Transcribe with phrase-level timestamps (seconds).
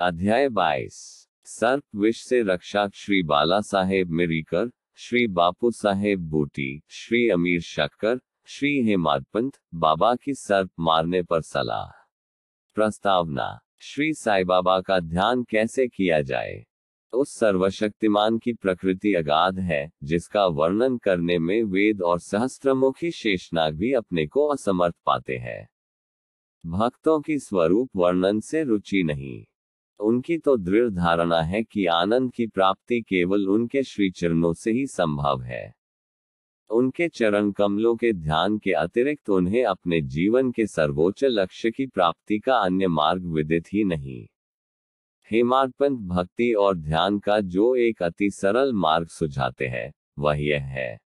[0.00, 7.28] अध्याय बाईस। सर्प विष से रक्षा श्री बाला साहेब मिरीकर, श्री बापू साहेब बूटी, श्री
[7.28, 12.08] अमीर शक्कर, श्री हेमाद पंत, बाबा की सर्प मारने पर सलाह।
[12.74, 16.66] प्रस्तावना, श्री साई बाबा का ध्यान कैसे किया जाए?
[17.12, 23.92] उस सर्वशक्तिमान की प्रकृति अगाध है, जिसका वर्णन करने में वेद और सहस्त्रमुखी शेषनाग भी
[23.92, 25.68] अपने को असमर्थ पाते हैं।
[26.66, 29.46] भक्तों की स्वरूप वर्णन से रुचि नहीं।
[30.00, 34.86] उनकी तो दृढ़ धारणा है कि आनंद की प्राप्ति केवल उनके श्री चरणों से ही
[34.86, 35.74] संभव है।
[36.70, 42.38] उनके चरण कमलों के ध्यान के अतिरिक्त उन्हें अपने जीवन के सर्वोच्च लक्ष्य की प्राप्ति
[42.38, 44.26] का अन्य मार्ग विदित ही नहीं।
[45.30, 51.05] हेमार्पण भक्ति और ध्यान का जो एक अति सरल मार्ग सुझाते हैं, वह यह है।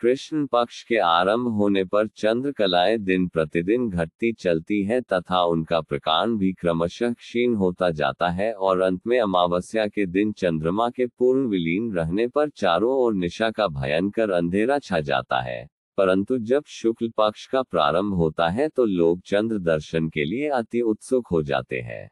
[0.00, 5.80] कृष्ण पक्ष के आरंभ होने पर चंद्र कलाएँ दिन प्रतिदिन घटती चलती है तथा उनका
[5.80, 11.06] प्रकांड भी क्रमशः क्षीण होता जाता है और अंत में अमावस्या के दिन चंद्रमा के
[11.06, 16.62] पूर्ण विलीन रहने पर चारों ओर निशा का भयंकर अंधेरा छा जाता है। परंतु जब
[16.66, 21.42] शुक्ल पक्ष का प्रारंभ होता है तो लोग चंद्र दर्शन के लिए अति उत्सुक हो
[21.42, 22.10] जाते हैं।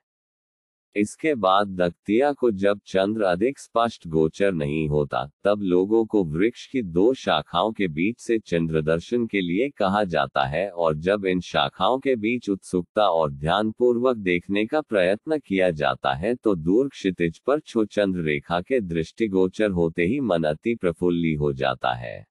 [0.97, 6.67] इसके बाद दक्तिया को जब चंद्र अधिक स्पष्ट गोचर नहीं होता, तब लोगों को वृक्ष
[6.67, 11.25] की दो शाखाओं के बीच से चंद्र दर्शन के लिए कहा जाता है और जब
[11.27, 16.55] इन शाखाओं के बीच उत्सुकता और ध्यान पूर्वक देखने का प्रयत्न किया जाता है तो
[16.55, 21.95] दूर क्षितिज पर छो चंद्र रेखा के दृष्टिगोचर होते ही मन अति प्रफुल्ली हो जाता
[21.95, 22.27] है।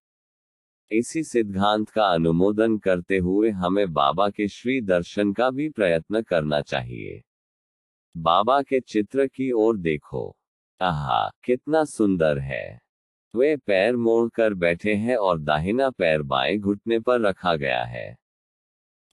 [0.92, 6.62] इसी सिद्धांत का अनुमोदन करते हुए हमें बाबा के श्री दर्शन का भी प्रयत्न करना
[6.62, 7.22] चाहिए।
[8.18, 10.38] बाबा के चित्र की ओर देखो।
[10.82, 12.80] आहा, कितना सुंदर है।
[13.36, 18.18] वे पैर मोड़ कर बैठे हैं और दाहिना पैर बाएँ घुटने पर रखा गया है।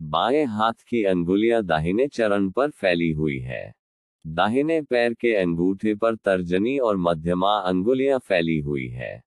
[0.02, 3.74] बाएँ हाथ की अंगुलियाँ दाहिने चरण पर फैली हुई है।
[4.26, 9.22] दाहिने पैर के अंगूठे पर तर्जनी और मध्यमा अंगुलियाँ फैली हुई है।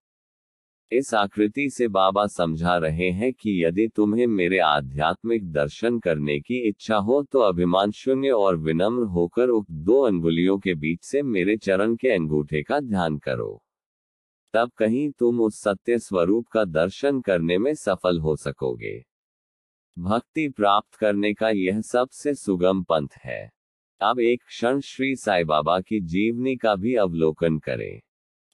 [0.94, 6.68] इस आकृति से बाबा समझा रहे हैं कि यदि तुम्हें मेरे आध्यात्मिक दर्शन करने की
[6.68, 11.56] इच्छा हो तो अभिमान शून्य और विनम्र होकर उक्त दो अंगुलियों के बीच से मेरे
[11.56, 13.62] चरण के अंगूठे का ध्यान करो।
[14.54, 19.04] तब कहीं तुम उस सत्य स्वरूप का दर्शन करने में सफल हो सकोगे।
[19.98, 23.52] भक्ति प्राप्त करने का यह सबसे सुगम पंथ है।
[24.00, 28.00] अब एक क्षण श्री साई बाबा की जीवनी का भी अवलोकन करें।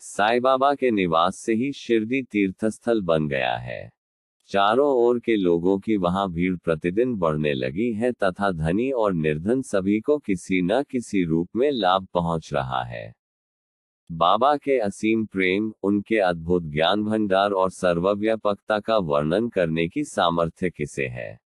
[0.02, 3.90] साई बाबा के निवास से ही शिरडी तीर्थस्थल बन गया है।
[4.48, 9.62] चारों ओर के लोगों की वहाँ भीड़ प्रतिदिन बढ़ने लगी है तथा धनी और निर्धन
[9.62, 13.14] सभी को किसी न किसी रूप में लाभ पहुँच रहा है।
[14.12, 20.70] बाबा के असीम प्रेम, उनके अद्भुत ज्ञान भंडार और सर्वव्यापकता का वर्णन करने की सामर्थ्य
[20.70, 21.40] किसे है?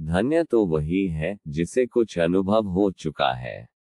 [0.00, 3.73] धन्य तो वही है जिसे कुछ अनुभव हो चुका है।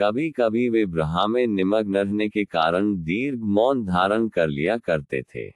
[0.00, 5.22] कभी कभी वे ब्रहा में निमग्न रहने के कारण दीर्घ मौन धारण कर लिया करते
[5.22, 5.50] थे।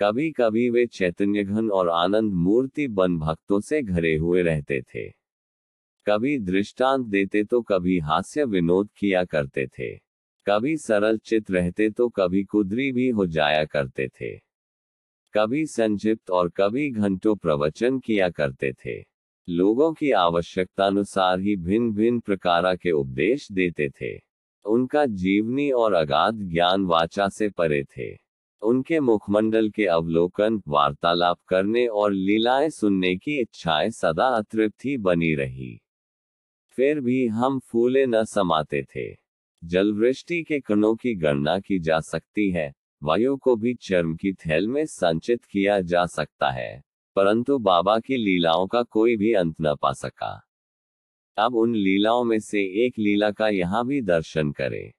[0.00, 5.08] कभी कभी वे चैतन्य घन और आनंद मूर्ति बन भक्तों से घरे हुए रहते थे।
[6.06, 9.96] कभी दृष्टांत देते तो कभी हास्य विनोद किया करते थे।
[10.46, 14.36] कभी सरल चित रहते तो कभी कुदरी भी हो जाया करते थे।
[15.34, 19.11] कभी संक्षिप्त और कभी घंटों प्रवचन किया करते थे।
[19.52, 24.20] लोगों की आवश्यकतानुसार ही भिन्न भिन्न प्रकार के उपदेश देते थे।
[24.64, 28.18] उनका जीवनी और अगाध ज्ञान वाचा से परे थे।
[28.62, 35.34] उनके मुखमंडल के अवलोकन, वार्तालाप करने और लीलाएँ सुनने की इच्छाएँ सदा अतृप्त ही बनी
[35.34, 35.80] रही।
[36.68, 39.16] फिर भी हम फूले न समाते थे।
[39.64, 44.68] जलवृष्टि के कणों की गणना की जा सकती है। वायु को भी चर्म की थैल
[44.68, 49.74] में संचित किया जा सकता है। परंतु बाबा की लीलाओं का कोई भी अंत न
[49.82, 50.48] पा सका।
[51.38, 54.92] अब उन लीलाओं में से एक लीला का यहाँ भी दर्शन करें।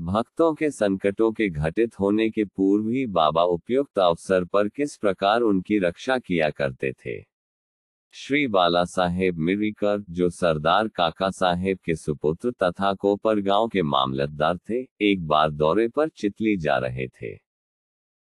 [0.00, 5.40] भक्तों के संकटों के घटित होने के पूर्व ही बाबा उपयुक्त अवसर पर किस प्रकार
[5.40, 7.30] उनकी रक्षा किया करते थे।
[8.12, 14.56] श्री बाला साहेब मिरिकर जो सरदार काका साहेब के सुपुत्र तथा कोपर गाँव के मामलतदार
[14.56, 17.49] थे, एक बार दौरे पर चितली जा रहे थे।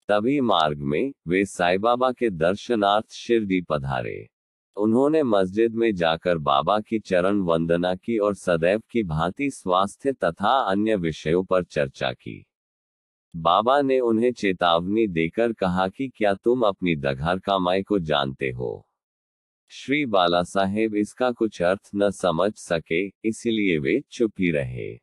[0.09, 4.29] तभी मार्ग में वे साई बाबा के दर्शनार्थ शिरडी पधारे।
[4.77, 10.57] उन्होंने मस्जिद में जाकर बाबा की चरण वंदना की और सदैव की भांति स्वास्थ्य तथा
[10.71, 12.45] अन्य विषयों पर चर्चा की।
[13.35, 18.89] बाबा ने उन्हें चेतावनी देकर कहा कि क्या तुम अपनी दघार कामाई को जानते हो?
[19.67, 24.99] श्री बाला साहेब इसका कुछ अर्थ न समझ सके, इसलिए वे चुप ही रहे।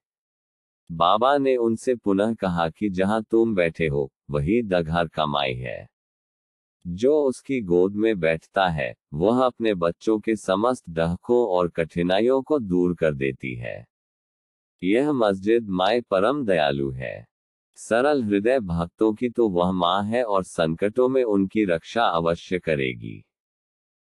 [0.93, 5.89] बाबा ने उनसे पुनः कहा कि जहाँ तुम बैठे हो वही दघार कमाई है।
[6.87, 12.59] जो उसकी गोद में बैठता है, वह अपने बच्चों के समस्त डहकों और कठिनाइयों को
[12.59, 13.87] दूर कर देती है।
[14.83, 17.27] यह मस्जिद माए परम दयालु है।
[17.77, 23.25] सरल हृदय भक्तों की तो वह माँ है और संकटों में उनकी रक्षा अवश्य करेगी।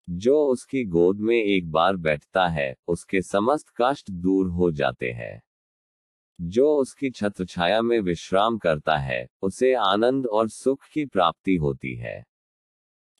[0.10, 5.42] जो उसकी गोद में एक बार बैठता है, उसके समस्त कष्ट दूर हो जाते हैं।
[6.42, 11.96] जो उसकी छत्र छाया में विश्राम करता है, उसे आनंद और सुख की प्राप्ति होती
[11.96, 12.26] है।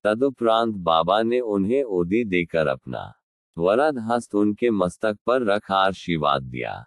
[0.04, 3.14] तदुपरांत बाबा ने उन्हें ओदी देकर अपना
[3.58, 6.86] वरद हस्त उनके मस्तक पर रख आशीर्वाद दिया।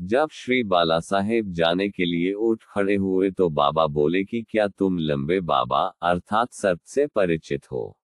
[0.00, 4.68] जब श्री बाला साहेब जाने के लिए उठ खड़े हुए तो बाबा बोले कि क्या
[4.68, 7.98] तुम लंबे बाबा अर्थात सर्प से परिचित हो?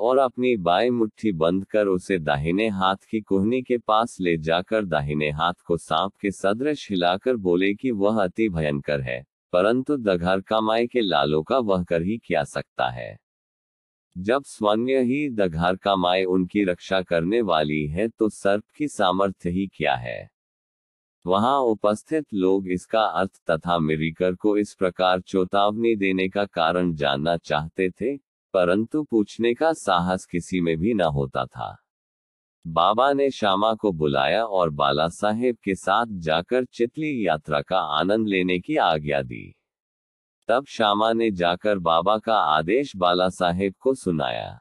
[0.00, 4.84] और अपनी बाई मुट्ठी बंद कर उसे दाहिने हाथ की कोहनी के पास ले जाकर
[4.84, 10.40] दाहिने हाथ को सांप के सदृश हिलाकर बोले कि वह अति भयंकर है, परंतु दघर
[10.40, 13.16] कमाई के लालों का वह कर ही क्या सकता है।
[14.16, 19.66] जब स्वन्य ही दघार कमाई उनकी रक्षा करने वाली है तो सर्प की सामर्थ्य ही
[19.66, 20.30] क्या है?
[21.24, 27.36] वहाँ उपस्थित लोग इसका अर्थ तथा मिरीकर को इस प्रकार चेतावनी देने का कारण जानना
[27.36, 28.16] चाहते थे
[28.54, 31.76] परंतु पूछने का साहस किसी में भी न होता था।
[32.66, 38.28] बाबा ने श्यामा को बुलाया और बाला साहेब के साथ जाकर चितली यात्रा का आनंद
[38.28, 39.54] लेने की आज्ञा दी।
[40.48, 44.60] तब श्यामा ने जाकर बाबा का आदेश बाला साहेब को सुनाया।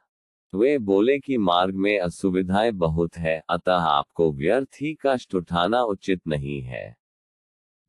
[0.56, 6.22] वे बोले कि मार्ग में असुविधाएँ बहुत है, अतः आपको व्यर्थ ही कष्ट उठाना उचित
[6.28, 6.98] नहीं है।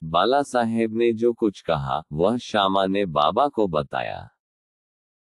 [0.05, 4.29] बाला साहेब ने जो कुछ कहा, वह श्यामा ने बाबा को बताया।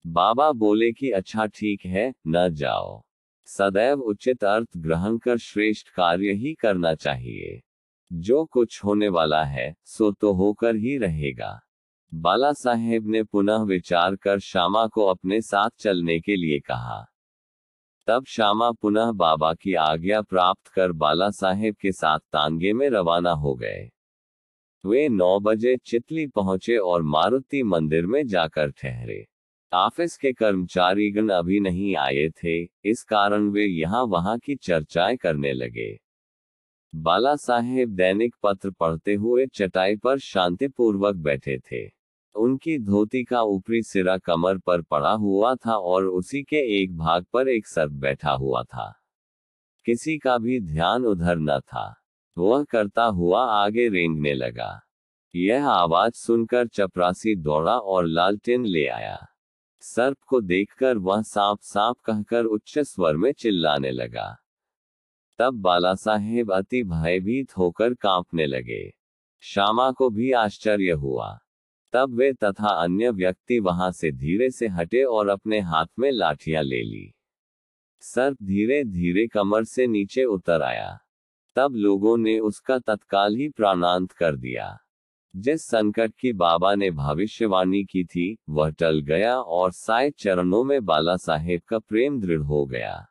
[0.06, 3.04] बाबा बोले कि अच्छा ठीक है, न जाओ।
[3.46, 7.64] सदैव उचित अर्थ ग्रहण कर श्रेष्ठ कार्य ही करना चाहिए।
[8.14, 11.62] जो कुछ होने वाला है, सो तो होकर ही रहेगा।
[12.14, 17.06] बाला साहेब ने पुनः विचार कर श्यामा को अपने साथ चलने के लिए कहा।
[18.08, 23.32] तब श्यामा पुनः बाबा की आज्ञा प्राप्त कर बाला साहेब के साथ तांगे में रवाना
[23.32, 23.92] हो गए।
[24.86, 29.28] वे नौ बजे चितली पहुँचे और मारुति मंदिर में जाकर ठहरे।
[29.76, 35.54] ऑफ़िस के कर्मचारीगण अभी नहीं आए थे, इस कारण वे यहाँ वहाँ की चर्चाएँ करने
[35.54, 36.00] लगे।
[36.96, 41.92] बाला साहेब दैनिक पत्र पढ़ते हुए चटाई पर शांतिपूर्वक बैठे थे।
[42.36, 47.26] उनकी धोती का ऊपरी सिरा कमर पर पड़ा हुआ था और उसी के एक भाग
[47.34, 49.02] पर एक सर्प बैठा हुआ था।
[49.86, 51.96] किसी का भी ध्यान उधर न था।
[52.38, 54.82] वह करता हुआ आगे रेंगने लगा।
[55.36, 59.28] यह आवाज़ सुनकर चपरासी दौड़ा और लालटेन ले आया।
[59.88, 64.38] सर्प को देखकर वह सांप सांप कहकर उच्च स्वर में चिल्लाने लगा।
[65.38, 68.94] तब बाला साहेब अति भयभीत होकर कांपने लगे।
[69.40, 71.40] श्यामा को भी आश्चर्य हुआ।
[71.94, 76.64] तब वे तथा अन्य व्यक्ति वहाँ से धीरे से हटे और अपने हाथ में लाठियाँ
[76.64, 77.14] ले ली।
[78.00, 81.00] सर्प धीरे धीरे कमर से नीचे उतर आया।
[81.56, 84.80] तब लोगों ने उसका तत्काल ही प्राणांत कर दिया।
[85.36, 90.86] जिस संकट की बाबा ने भविष्यवाणी की थी, वह टल गया और साय चरणों में
[90.86, 93.08] बाला साहेब का प्रेम दृढ़ हो गया।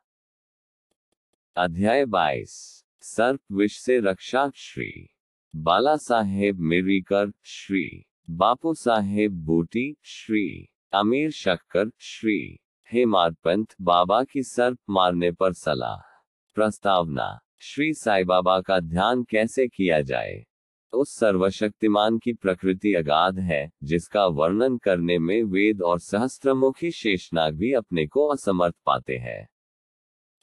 [1.57, 5.09] अध्याय 22 सर्प विष से रक्षा श्री।
[5.55, 12.59] बाला साहेब मिरीकर श्री। बापू साहेब बूटी श्री। अमीर शक्कर श्री।
[12.91, 13.35] हेमाद
[13.81, 16.23] बाबा की सर्प मारने पर सलाह।
[16.55, 20.45] प्रस्तावना। श्री साई बाबा का ध्यान कैसे किया जाए?
[20.93, 27.73] उस सर्वशक्तिमान की प्रकृति अगाध है, जिसका वर्णन करने में वेद और सहस्त्रमुखी शेषनाग भी
[27.73, 29.49] अपने को असमर्थ पाते हैं।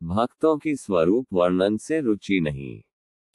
[0.02, 2.82] भक्तों की स्वरूप वर्णन से रुचि नहीं।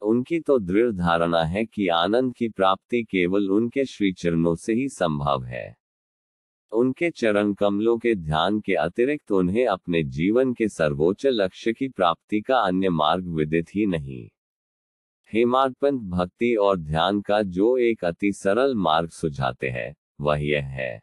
[0.01, 4.89] उनकी तो दृढ़ धारणा है कि आनंद की प्राप्ति केवल उनके श्री चरणों से ही
[4.89, 5.77] संभव है।
[6.71, 12.41] उनके चरण कमलों के ध्यान के अतिरिक्त उन्हें अपने जीवन के सर्वोच्च लक्ष्य की प्राप्ति
[12.41, 14.29] का अन्य मार्ग विदित ही नहीं।
[15.33, 21.01] हेमाडपंत भक्ति और ध्यान का जो एक अति सरल मार्ग सुझाते हैं, वह यह है।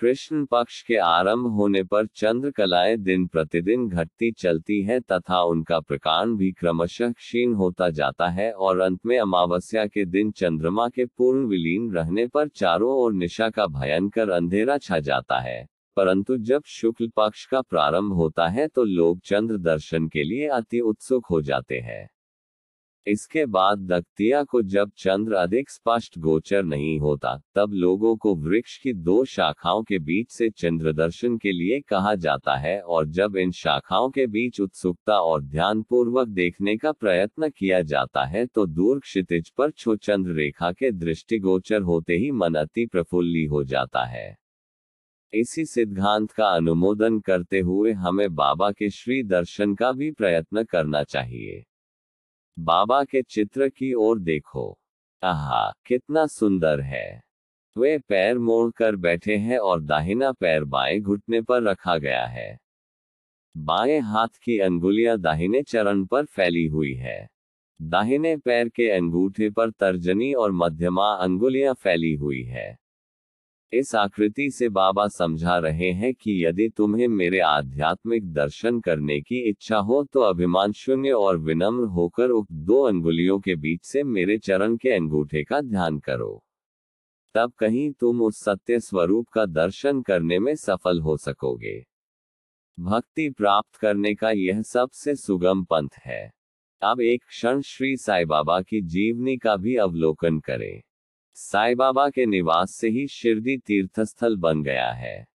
[0.00, 5.80] कृष्ण पक्ष के आरंभ होने पर चंद्र कलाएँ दिन प्रतिदिन घटती चलती है तथा उनका
[5.80, 11.04] प्रकांड भी क्रमशः क्षीण होता जाता है और अंत में अमावस्या के दिन चंद्रमा के
[11.06, 16.62] पूर्ण विलीन रहने पर चारों ओर निशा का भयंकर अंधेरा छा जाता है। परंतु जब
[16.66, 21.42] शुक्ल पक्ष का प्रारंभ होता है तो लोग चंद्र दर्शन के लिए अति उत्सुक हो
[21.42, 22.13] जाते हैं।
[23.06, 28.76] इसके बाद दक्तिया को जब चंद्र अधिक स्पष्ट गोचर नहीं होता, तब लोगों को वृक्ष
[28.78, 33.36] की दो शाखाओं के बीच से चंद्र दर्शन के लिए कहा जाता है और जब
[33.36, 38.66] इन शाखाओं के बीच उत्सुकता और ध्यान पूर्वक देखने का प्रयत्न किया जाता है तो
[38.66, 44.04] दूर क्षितिज पर छो चंद्र रेखा के दृष्टिगोचर होते ही मन अति प्रफुल्ली हो जाता
[44.04, 44.36] है।
[45.32, 51.02] इसी सिद्धांत का अनुमोदन करते हुए हमें बाबा के श्री दर्शन का भी प्रयत्न करना
[51.02, 51.64] चाहिए।
[52.58, 54.78] बाबा के चित्र की ओर देखो।
[55.22, 57.22] आहा, कितना सुंदर है।
[57.78, 62.58] वे पैर मोड़ कर बैठे हैं और दाहिना पैर बाएँ घुटने पर रखा गया है।
[63.56, 67.28] बाएँ हाथ की अंगुलियाँ दाहिने चरण पर फैली हुई है।
[67.82, 72.78] दाहिने पैर के अंगूठे पर तर्जनी और मध्यमा अंगुलियाँ फैली हुई है।
[73.72, 79.38] इस आकृति से बाबा समझा रहे हैं कि यदि तुम्हें मेरे आध्यात्मिक दर्शन करने की
[79.48, 84.38] इच्छा हो तो अभिमान शून्य और विनम्र होकर उक्त दो अंगुलियों के बीच से मेरे
[84.38, 86.44] चरण के अंगूठे का ध्यान करो।
[87.34, 91.78] तब कहीं तुम उस सत्य स्वरूप का दर्शन करने में सफल हो सकोगे।
[92.78, 96.32] भक्ति प्राप्त करने का यह सबसे सुगम पंथ है।
[96.82, 100.82] अब एक क्षण श्री साई बाबा की जीवनी का भी अवलोकन करें।
[101.36, 105.26] साई बाबा के निवास से ही शिरडी तीर्थस्थल बन गया है।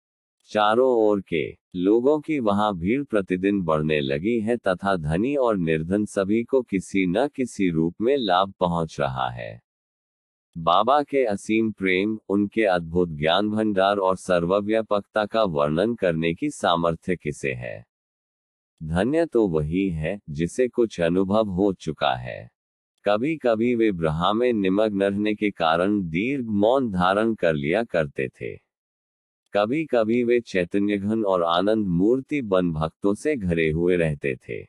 [0.45, 6.05] चारों ओर के लोगों की वहाँ भीड़ प्रतिदिन बढ़ने लगी है तथा धनी और निर्धन
[6.05, 9.61] सभी को किसी न किसी रूप में लाभ पहुँच रहा है।
[10.57, 17.15] बाबा के असीम प्रेम, उनके अद्भुत ज्ञान भंडार और सर्वव्यापकता का वर्णन करने की सामर्थ्य
[17.15, 17.85] किसे है?
[18.83, 22.58] धन्य तो वही है जिसे कुछ अनुभव हो चुका है।
[23.05, 28.27] कभी कभी वे ब्रहा में निमग्न रहने के कारण दीर्घ मौन धारण कर लिया करते
[28.27, 28.55] थे।
[29.53, 34.61] कभी कभी वे चैतन्य घन और आनंद मूर्ति बन भक्तों से घरे हुए रहते थे।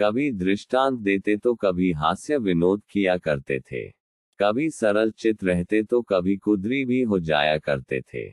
[0.00, 3.88] कभी दृष्टांत देते तो कभी हास्य विनोद किया करते थे।
[4.40, 8.30] कभी सरल चित रहते तो कभी कुदरी भी हो जाया करते थे।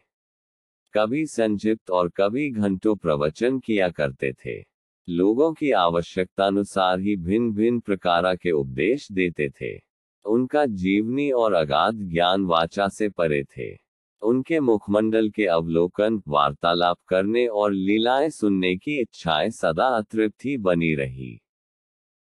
[0.93, 4.74] कभी संक्षिप्त और कभी घंटों प्रवचन किया करते थे।
[5.09, 9.81] लोगों की आवश्यकता अनुसार ही भिन्न भिन्न प्रकार के उपदेश देते थे।
[10.25, 13.77] उनका जीवनी और अगाध ज्ञान वाचा से परे थे।
[14.21, 21.39] उनके मुखमंडल के अवलोकन, वार्तालाप करने और लीलाएँ सुनने की इच्छाएँ सदा अतृप्ति बनी रही।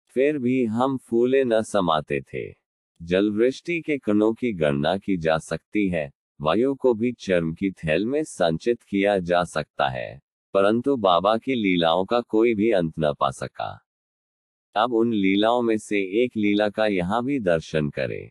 [0.07, 2.55] फिर भी हम फूले न समाते थे।
[3.01, 6.11] जलवृष्टि के कणों की गणना की जा सकती है।
[6.41, 10.22] वायु को भी चर्म की थैल में संचित किया जा सकता है।
[10.53, 13.85] परंतु बाबा की लीलाओं का कोई भी अंत न पा सका।
[14.75, 18.29] अब उन लीलाओं में से एक लीला का यहाँ भी दर्शन करें।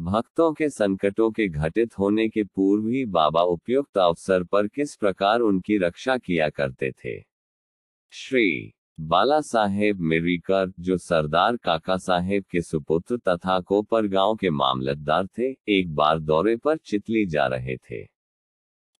[0.00, 5.40] भक्तों के संकटों के घटित होने के पूर्व ही बाबा उपयुक्त अवसर पर किस प्रकार
[5.40, 7.24] उनकी रक्षा किया करते थे।
[8.10, 15.26] श्री बाला साहेब मिरीकर जो सरदार काका साहेब के सुपुत्र तथा कोपर गाँव के मामलतदार
[15.26, 18.11] थे, एक बार दौरे पर चितली जा रहे थे।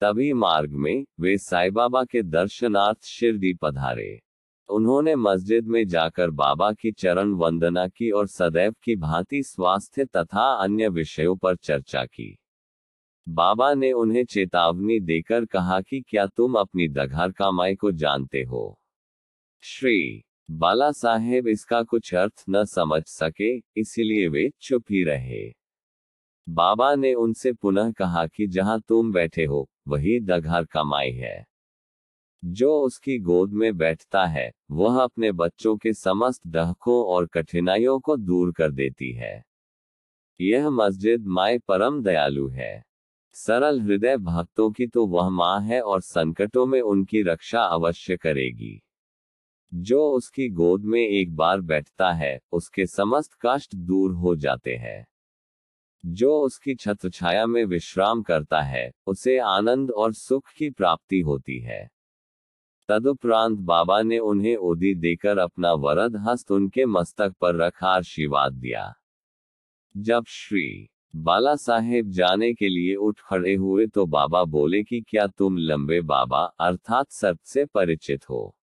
[0.03, 4.23] तभी मार्ग में वे साई बाबा के दर्शनार्थ शिरडी पधारे।
[4.69, 10.55] उन्होंने मस्जिद में जाकर बाबा की चरण वंदना की और सदैव की भांति स्वास्थ्य तथा
[10.55, 12.39] अन्य विषयों पर चर्चा की।
[13.29, 18.81] बाबा ने उन्हें चेतावनी देकर कहा कि क्या तुम अपनी दघार कामाई को जानते हो?
[19.61, 25.53] श्री बाला साहेब इसका कुछ अर्थ न समझ सके, इसलिए वे चुप ही रहे।
[26.49, 31.47] बाबा ने उनसे पुनः कहा कि जहाँ तुम बैठे हो वही दघार कमाई है।
[32.45, 38.17] जो उसकी गोद में बैठता है, वह अपने बच्चों के समस्त डहकों और कठिनाइयों को
[38.17, 39.45] दूर कर देती है।
[40.41, 42.85] यह मस्जिद माए परम दयालु है।
[43.33, 48.83] सरल हृदय भक्तों की तो वह माँ है और संकटों में उनकी रक्षा अवश्य करेगी।
[49.75, 55.07] जो उसकी गोद में एक बार बैठता है, उसके समस्त कष्ट दूर हो जाते हैं।
[56.07, 61.59] जो उसकी छत्र छाया में विश्राम करता है, उसे आनंद और सुख की प्राप्ति होती
[61.59, 61.91] है।
[62.89, 68.95] तदुपरांत बाबा ने उन्हें ओदी देकर अपना वरद हस्त उनके मस्तक पर रखा आशीर्वाद दिया।
[69.97, 75.27] जब श्री बाला साहेब जाने के लिए उठ खड़े हुए तो बाबा बोले कि क्या
[75.27, 78.57] तुम लंबे बाबा अर्थात सर्प से परिचित हो?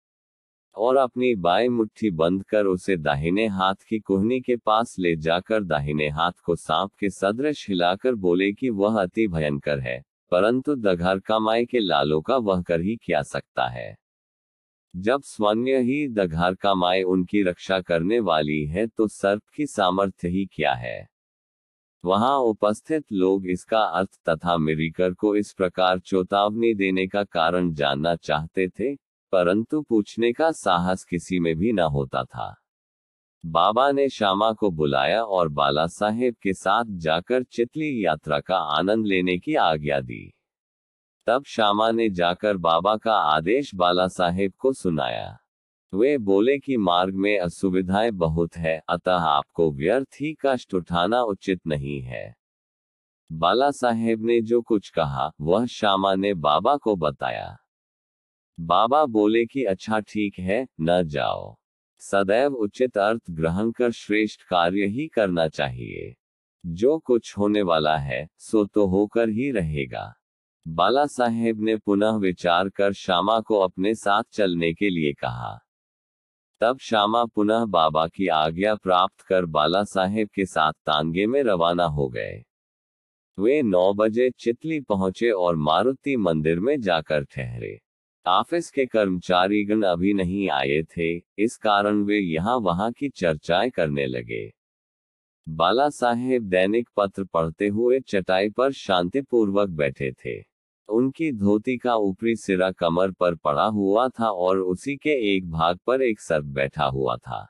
[0.76, 5.64] और अपनी बाएँ मुट्ठी बंद कर उसे दाहिने हाथ की कोहनी के पास ले जाकर
[5.64, 10.00] दाहिने हाथ को सांप के सदृश हिलाकर बोले कि वह अति भयंकर है,
[10.32, 13.96] परंतु दघर कमाई के लालों का वह कर ही क्या सकता है।
[14.94, 20.28] जब स्वन्य ही दघार का माए उनकी रक्षा करने वाली है तो सर्प की सामर्थ्य
[20.28, 21.08] ही क्या है?
[22.04, 28.14] वहाँ उपस्थित लोग इसका अर्थ तथा मिरीकर को इस प्रकार चेतावनी देने का कारण जानना
[28.16, 28.94] चाहते थे
[29.32, 32.56] परंतु पूछने का साहस किसी में भी न होता था।
[33.46, 39.06] बाबा ने श्यामा को बुलाया और बाला साहेब के साथ जाकर चितली यात्रा का आनंद
[39.06, 40.32] लेने की आज्ञा दी।
[41.26, 45.38] तब श्यामा ने जाकर बाबा का आदेश बाला साहेब को सुनाया।
[45.94, 51.60] वे बोले कि मार्ग में असुविधाएँ बहुत है, अतः आपको व्यर्थ ही कष्ट उठाना उचित
[51.66, 52.36] नहीं है।
[53.32, 57.58] बाला साहेब ने जो कुछ कहा, वह श्यामा ने बाबा को बताया।
[58.60, 61.56] बाबा बोले कि अच्छा ठीक है, न जाओ।
[61.98, 66.16] सदैव उचित अर्थ ग्रहण कर श्रेष्ठ कार्य ही करना चाहिए।
[66.66, 70.14] जो कुछ होने वाला है, सो तो होकर ही रहेगा।
[70.68, 75.58] बाला साहेब ने पुनः विचार कर श्यामा को अपने साथ चलने के लिए कहा।
[76.60, 81.84] तब श्यामा पुनः बाबा की आज्ञा प्राप्त कर बाला साहेब के साथ तांगे में रवाना
[81.84, 82.44] हो गए।
[83.38, 87.85] वे नौ बजे चितली पहुँचे और मारुति मंदिर में जाकर ठहरे।
[88.28, 94.06] ऑफ़िस के कर्मचारीगण अभी नहीं आए थे, इस कारण वे यहाँ वहाँ की चर्चाएँ करने
[94.06, 94.52] लगे।
[95.48, 100.42] बाला साहेब दैनिक पत्र पढ़ते हुए चटाई पर शांतिपूर्वक बैठे थे।
[100.88, 105.78] उनकी धोती का ऊपरी सिरा कमर पर पड़ा हुआ था और उसी के एक भाग
[105.86, 107.48] पर एक सर्प बैठा हुआ था।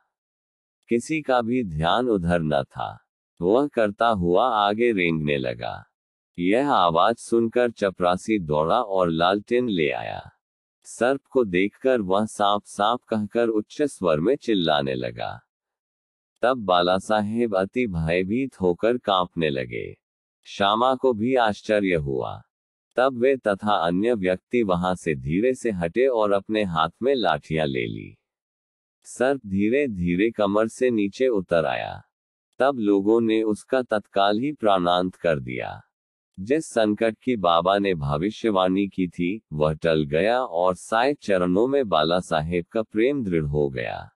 [0.89, 2.99] किसी का भी ध्यान उधर न था।
[3.43, 5.85] वह करता हुआ आगे रेंगने लगा।
[6.39, 10.33] यह आवाज़ सुनकर चपरासी दौड़ा और लालटेन ले आया।
[10.89, 15.41] सर्प को देखकर वह सांप सांप कहकर उच्च स्वर में चिल्लाने लगा।
[16.43, 19.97] तब बाला साहेब अति भयभीत होकर कांपने लगे।
[20.45, 22.43] श्यामा को भी आश्चर्य हुआ।
[22.97, 27.67] तब वे तथा अन्य व्यक्ति वहाँ से धीरे से हटे और अपने हाथ में लाठियाँ
[27.67, 28.17] ले ली।
[29.03, 32.03] सर्प धीरे धीरे कमर से नीचे उतर आया।
[32.59, 35.83] तब लोगों ने उसका तत्काल ही प्राणांत कर दिया।
[36.41, 41.89] जिस संकट की बाबा ने भविष्यवाणी की थी, वह टल गया और साय चरणों में
[41.89, 44.11] बाला साहेब का प्रेम दृढ़ हो गया।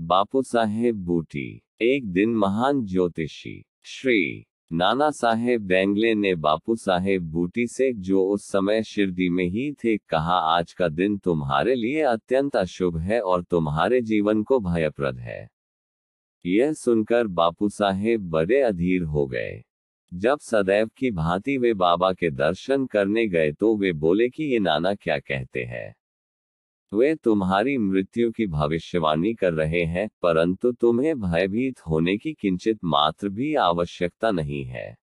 [0.00, 7.66] बापू साहेब बूटी, एक दिन महान ज्योतिषी, श्री नाना साहेब बेंगले ने बापू साहेब बूटी
[7.66, 12.56] से जो उस समय शिरडी में ही थे, कहा, आज का दिन तुम्हारे लिए अत्यंत
[12.56, 15.48] अशुभ है और तुम्हारे जीवन को भयप्रद है
[16.46, 19.64] यह सुनकर बापू साहेब बड़े अधीर हो गए।
[20.14, 24.58] जब सदैव की भांति वे बाबा के दर्शन करने गए तो वे बोले कि ये
[24.58, 25.94] नाना क्या कहते हैं?
[26.92, 33.28] वे तुम्हारी मृत्यु की भविष्यवाणी कर रहे हैं, परंतु तुम्हें भयभीत होने की किंचित मात्र
[33.28, 34.96] भी आवश्यकता नहीं है।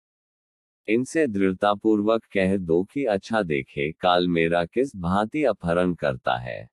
[0.87, 6.69] इनसे दृढ़तापूर्वक कह दो कि अच्छा देखे, काल मेरा किस भांति अपहरण करता है।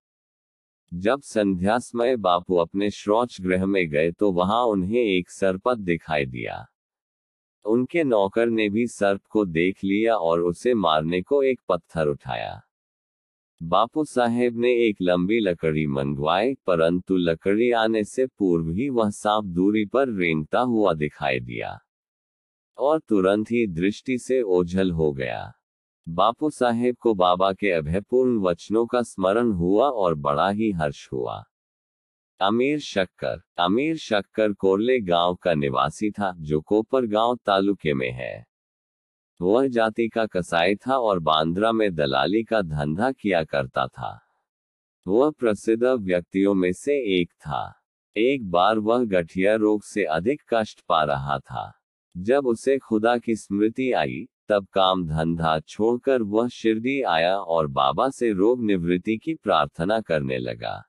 [0.94, 6.26] जब संध्या समय बापू अपने श्रोच गृह में गए तो वहाँ उन्हें एक सरपत दिखाई
[6.26, 6.66] दिया।
[7.64, 12.62] उनके नौकर ने भी सर्प को देख लिया और उसे मारने को एक पत्थर उठाया।
[13.62, 19.44] बापू साहेब ने एक लंबी लकड़ी मंगवाई, परंतु लकड़ी आने से पूर्व ही वह सांप
[19.44, 21.78] दूरी पर रेंगता हुआ दिखाई दिया।
[22.78, 25.52] और तुरंत ही दृष्टि से ओझल हो गया।
[26.08, 31.44] बापू साहेब को बाबा के अभयपूर्ण वचनों का स्मरण हुआ और बड़ा ही हर्ष हुआ।
[32.42, 38.46] अमीर शक्कर। अमीर शक्कर कोरले गाँव का निवासी था, जो कोपर गाँव तालुके में है।
[39.40, 44.20] वह जाति का कसाई था और बांद्रा में दलाली का धंधा किया करता था।
[45.06, 47.82] वह प्रसिद्ध व्यक्तियों में से एक था।
[48.16, 51.72] एक बार वह गठिया रोग से अधिक कष्ट पा रहा था।
[52.16, 58.10] जब उसे खुदा की स्मृति आई, तब काम धंधा छोड़कर वह शिरडी आया और बाबा
[58.10, 60.86] से रोग निवृत्ति की प्रार्थना करने लगा।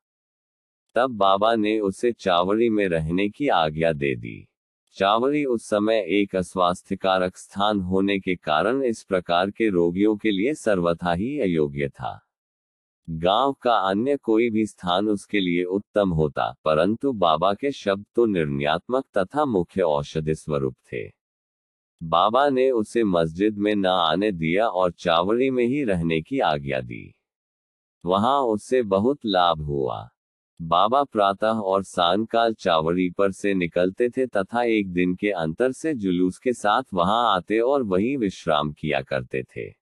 [0.96, 4.48] तब बाबा ने उसे चावड़ी में रहने की आज्ञा दे दी।
[4.94, 10.54] चावड़ी उस समय एक अस्वास्थ्यकारक स्थान होने के कारण इस प्रकार के रोगियों के लिए
[10.54, 12.28] सर्वथा ही अयोग्य था।
[13.10, 18.26] गाँव का अन्य कोई भी स्थान उसके लिए उत्तम होता, परंतु बाबा के शब्द तो
[18.26, 21.08] निर्णयात्मक तथा मुख्य औषधि स्वरूप थे।
[22.04, 26.82] बाबा ने उसे मस्जिद में न आने दिया और चावड़ी में ही रहने की आज्ञा
[26.82, 27.16] दी।
[28.06, 30.10] वहाँ उससे बहुत लाभ हुआ।
[30.64, 35.94] बाबा प्रातः और सांकाल चावड़ी पर से निकलते थे तथा एक दिन के अंतर से
[35.94, 39.74] जुलूस के साथ वहाँ आते और वहीं विश्राम किया करते थे।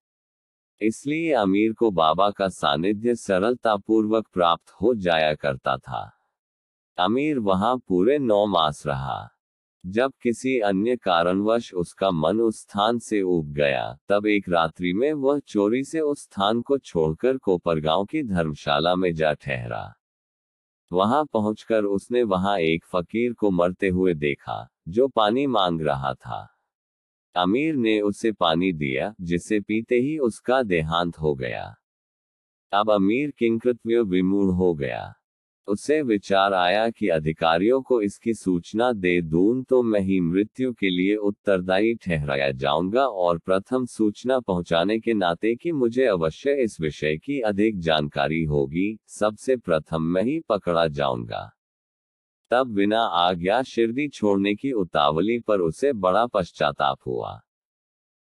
[0.82, 6.12] इसलिए अमीर को बाबा का सानिध्य सरलतापूर्वक प्राप्त हो जाया करता था।
[6.98, 9.30] अमीर वहाँ पूरे नौ मास रहा।
[9.86, 15.14] जब किसी अन्य कारणवश उसका मन उस स्थान से उब गया, तब एक रात्रि में
[15.14, 19.96] वह चोरी से उस स्थान को छोड़कर कोपरगांव की धर्मशाला में जा ठहरा।
[20.92, 26.56] वहाँ पहुंचकर उसने वहाँ एक फकीर को मरते हुए देखा, जो पानी मांग रहा था।
[27.36, 31.76] अमीर ने उसे पानी दिया, जिसे पीते ही उसका देहांत हो गया।
[32.74, 35.14] अब अमीर किंकृत्य विमूढ़ हो गया।
[35.70, 40.90] उसे विचार आया कि अधिकारियों को इसकी सूचना दे दूँ तो मैं ही मृत्यु के
[40.90, 47.18] लिए उत्तरदायी ठहराया जाऊँगा और प्रथम सूचना पहुँचाने के नाते कि मुझे अवश्य इस विषय
[47.18, 51.50] की अधिक जानकारी होगी, सबसे प्रथम मैं ही पकड़ा जाऊँगा।
[52.52, 57.40] तब बिना आज्ञा शिरडी छोड़ने की उतावली पर उसे बड़ा पश्चाताप हुआ।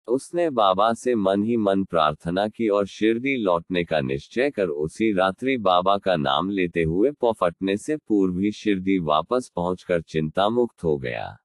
[0.09, 5.13] उसने बाबा से मन ही मन प्रार्थना की और शिरडी लौटने का निश्चय कर उसी
[5.13, 10.85] रात्रि बाबा का नाम लेते हुए पौफटने से पूर्व ही शिरडी वापस पहुंचकर चिंता मुक्त
[10.85, 11.37] हो गया।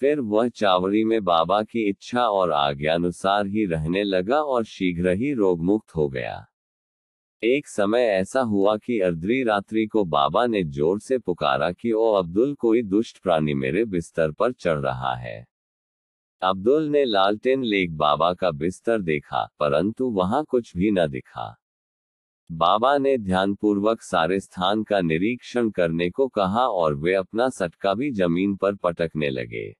[0.00, 5.32] फिर वह चावड़ी में बाबा की इच्छा और आज्ञानुसार ही रहने लगा और शीघ्र ही
[5.32, 6.46] रोग मुक्त हो गया।
[7.42, 12.12] एक समय ऐसा हुआ कि अर्धरी रात्रि को बाबा ने ज़ोर से पुकारा कि, ओ
[12.12, 15.51] अब्दुल, कोई दुष्ट प्राणी मेरे बिस्तर पर चढ़ रहा है।
[16.42, 21.56] अब्दुल ने लालटेन लेक बाबा का बिस्तर देखा, परंतु वहाँ कुछ भी न दिखा।
[22.50, 28.10] बाबा ने ध्यानपूर्वक सारे स्थान का निरीक्षण करने को कहा और वे अपना सटका भी
[28.10, 29.74] ज़मीन पर पटकने लगे।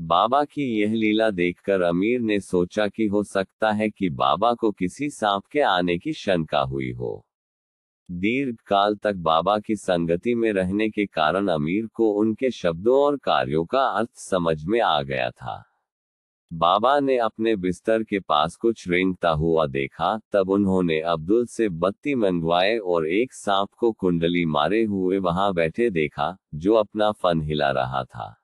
[0.00, 4.70] बाबा की यह लीला देखकर अमीर ने सोचा कि हो सकता है कि बाबा को
[4.72, 7.26] किसी सांप के आने की शंका हुई हो।
[8.10, 13.16] दीर्घ काल तक बाबा की संगति में रहने के कारण अमीर को उनके शब्दों और
[13.16, 15.64] कार्यों का अर्थ समझ में आ गया था।
[16.52, 22.14] बाबा ने अपने बिस्तर के पास कुछ रेंगता हुआ देखा, तब उन्होंने अब्दुल से बत्ती
[22.14, 27.70] मंगवाए और एक सांप को कुंडली मारे हुए वहाँ बैठे देखा, जो अपना फन हिला
[27.70, 28.42] रहा था।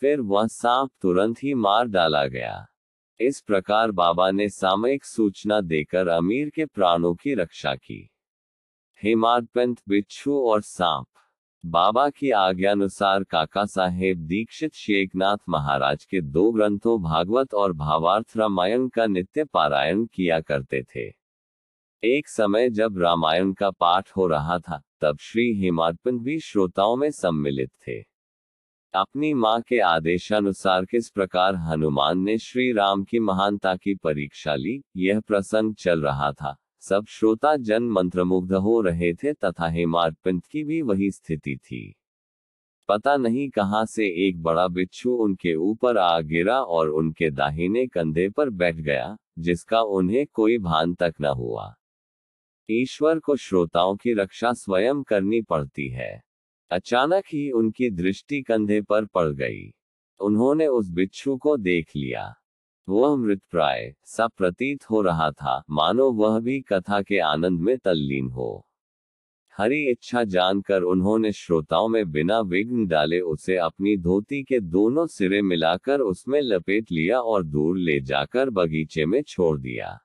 [0.00, 2.66] फिर वह सांप तुरंत ही मार डाला गया।
[3.20, 8.10] इस प्रकार बाबा ने सामयिक सूचना देकर अमीर के प्राणों की रक्षा की।
[9.04, 11.06] हेमाडपंथ बिच्छू और सांप।
[11.66, 18.88] बाबा की आज्ञानुसार काका साहेब दीक्षित शेखनाथ महाराज के दो ग्रंथों भागवत और भावार्थ रामायण
[18.88, 21.06] का नित्य पारायण किया करते थे।
[22.04, 27.10] एक समय जब रामायण का पाठ हो रहा था, तब श्री हेमाडपंथ भी श्रोताओं में
[27.10, 28.00] सम्मिलित थे।
[28.94, 34.82] अपनी माँ के आदेशानुसार किस प्रकार हनुमान ने श्री राम की महानता की परीक्षा ली,
[34.96, 40.46] यह प्रसंग चल रहा था। सब श्रोता जन मंत्रमुग्ध हो रहे थे तथा हेमाड पंत
[40.46, 41.94] की भी वही स्थिति थी।
[42.88, 48.28] पता नहीं कहाँ से एक बड़ा बिच्छू उनके ऊपर आ गिरा और उनके दाहिने कंधे
[48.28, 51.74] पर बैठ गया, जिसका उन्हें कोई भान तक न हुआ।
[52.70, 56.22] ईश्वर को श्रोताओं की रक्षा स्वयं करनी पड़ती है।
[56.70, 59.74] अचानक ही उनकी दृष्टि कंधे पर पड़ गई।
[60.20, 62.34] उन्होंने उस बिच्छू को देख लिया।
[62.88, 67.78] वह मृत प्राय सा प्रतीत हो रहा था। मानो वह भी कथा के आनंद में
[67.78, 68.66] तल्लीन हो।
[69.56, 75.42] हरी इच्छा जानकर उन्होंने श्रोताओं में बिना विघ्न डाले उसे अपनी धोती के दोनों सिरे
[75.42, 79.98] मिलाकर उसमें लपेट लिया और दूर ले जाकर बगीचे में छोड़ दिया।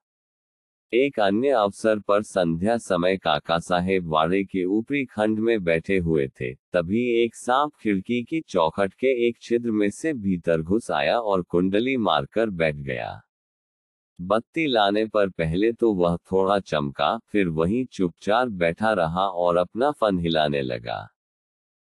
[0.94, 6.28] एक अन्य अवसर पर संध्या समय काका साहेब वाड़े के ऊपरी खंड में बैठे हुए
[6.28, 11.18] थे। तभी एक सांप खिड़की की चौखट के एक छिद्र में से भीतर घुस आया
[11.20, 13.22] और कुंडली मारकर बैठ गया।
[14.20, 19.92] बत्ती लाने पर पहले तो वह थोड़ा चमका, फिर वहीं चुपचाप बैठा रहा और अपना
[19.92, 21.08] फन हिलाने लगा।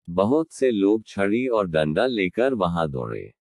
[0.08, 3.31] बहुत से लोग छड़ी और डंडा लेकर वहाँ दौड़े।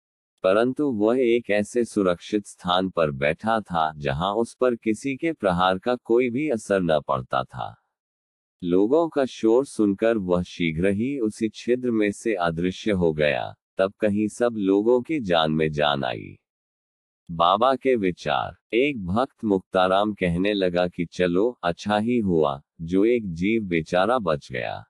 [0.45, 5.79] परंतु वह एक ऐसे सुरक्षित स्थान पर बैठा था, जहाँ उस पर किसी के प्रहार
[5.79, 7.77] का कोई भी असर न पड़ता था।
[8.65, 13.93] लोगों का शोर सुनकर वह शीघ्र ही उसी छिद्र में से अदृश्य हो गया, तब
[14.01, 16.39] कहीं सब लोगों की जान में जान आई।
[17.31, 23.33] बाबा के विचार। एक भक्त मुक्ताराम कहने लगा कि चलो अच्छा ही हुआ, जो एक
[23.35, 24.85] जीव बेचारा बच गया।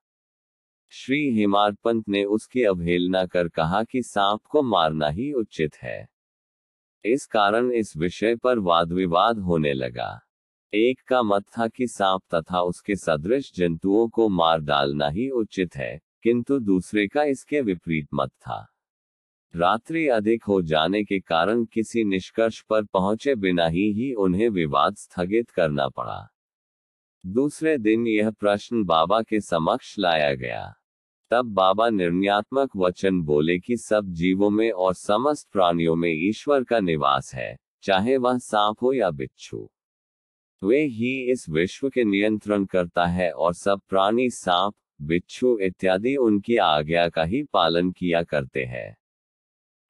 [0.97, 6.09] श्री हेमाडपंत ने उसकी अवहेलना कर कहा कि सांप को मारना ही उचित है।
[7.05, 10.21] इस कारण इस विषय पर वाद विवाद होने लगा।
[10.75, 15.77] एक का मत था कि सांप तथा उसके सदृश जंतुओं को मार डालना ही उचित
[15.77, 18.75] है, किंतु दूसरे का इसके विपरीत मत था।
[19.57, 24.97] रात्रि अधिक हो जाने के कारण किसी निष्कर्ष पर पहुँचे बिना ही ही उन्हें विवाद
[24.97, 26.29] स्थगित करना पड़ा।
[27.27, 30.75] दूसरे दिन यह प्रश्न बाबा के समक्ष लाया गया।
[31.35, 36.81] तब बाबा निर्णयात्मक वचन बोले कि सब जीवों में और समस्त प्राणियों में ईश्वर का
[36.81, 39.71] निवास है, चाहे वह सांप हो या बिच्छू।
[40.65, 46.57] वे ही इस विश्व के नियंत्रण करता है और सब प्राणी सांप, बिच्छू इत्यादि उनकी
[46.57, 48.97] आज्ञा का ही पालन किया करते हैं।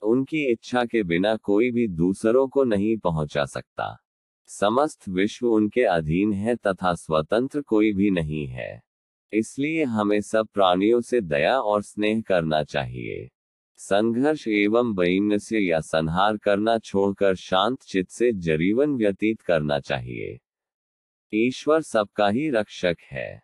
[0.02, 4.04] उनकी इच्छा के बिना कोई भी दूसरों को नहीं पहुँचा सकता।
[4.46, 8.83] समस्त विश्व उनके अधीन है तथा स्वतंत्र कोई भी नहीं है।
[9.34, 13.30] इसलिए हमें सब प्राणियों से दया और स्नेह करना चाहिए।
[13.76, 20.40] संघर्ष एवं वैमनस्य या संहार करना छोड़कर शांत चित से जरीवन व्यतीत करना चाहिए।
[21.34, 23.42] ईश्वर सबका ही रक्षक है।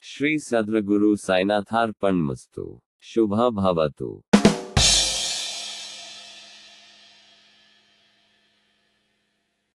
[0.00, 4.24] श्री सद्र गुरु साइनाथार्पण मुस्तु। शुभ भवतु।